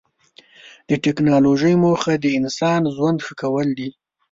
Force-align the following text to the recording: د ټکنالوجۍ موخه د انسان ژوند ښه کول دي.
د 0.89 0.91
ټکنالوجۍ 1.05 1.73
موخه 1.83 2.13
د 2.17 2.25
انسان 2.39 2.81
ژوند 2.95 3.19
ښه 3.25 3.33
کول 3.41 3.67
دي. 3.79 3.89